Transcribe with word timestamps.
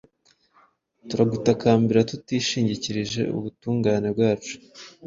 Turagutakambira 1.07 2.07
tutishingikirije 2.09 3.21
ubutungane 3.37 4.07
bwacu, 4.15 4.53